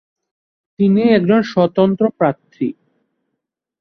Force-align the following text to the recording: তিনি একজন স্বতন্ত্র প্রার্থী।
তিনি 0.79 1.01
একজন 1.09 1.41
স্বতন্ত্র 1.43 2.03
প্রার্থী। 2.17 2.67